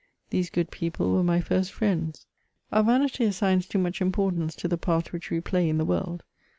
These 0.31 0.49
good 0.49 0.71
people 0.71 1.13
were 1.13 1.23
my 1.23 1.39
first 1.41 1.71
friends. 1.71 2.25
Our 2.71 2.81
vanity 2.81 3.23
assigns 3.25 3.67
too 3.67 3.77
much 3.77 4.01
importance 4.01 4.55
to 4.55 4.67
the 4.67 4.75
part 4.75 5.13
which 5.13 5.29
we 5.29 5.41
play 5.41 5.69
in 5.69 5.77
the 5.77 5.85
world. 5.85 6.23